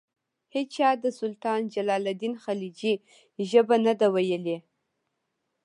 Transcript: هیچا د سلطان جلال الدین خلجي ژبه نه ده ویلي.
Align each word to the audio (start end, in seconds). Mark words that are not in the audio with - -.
هیچا 0.55 0.89
د 1.03 1.05
سلطان 1.19 1.59
جلال 1.73 2.03
الدین 2.11 2.33
خلجي 2.43 2.93
ژبه 3.49 3.75
نه 3.85 3.93
ده 3.99 4.07
ویلي. 4.13 4.57